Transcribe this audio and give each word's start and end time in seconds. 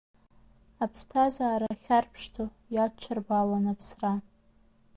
Аԥсҭазаара 0.83 1.67
ахьарԥшӡо 1.73 2.45
иадҽырбалан 2.75 3.65
аԥсра… 3.71 4.13